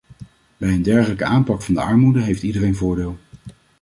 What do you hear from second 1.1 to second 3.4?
aanpak van de armoede heeft iedereen voordeel.